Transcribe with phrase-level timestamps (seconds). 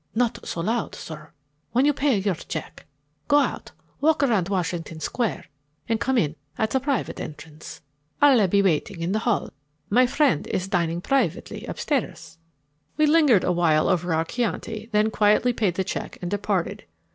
[0.15, 1.29] "Not so loud, sir.
[1.73, 2.87] When you pay your check,
[3.27, 5.45] go out, walk around Washington Square,
[5.87, 7.81] and come in at the private entrance.
[8.19, 9.51] I'll be waiting in the hall.
[9.91, 12.39] My friend is dining privately upstairs."
[12.97, 16.85] We lingered a while over our chianti, then quietly paid the check and departed.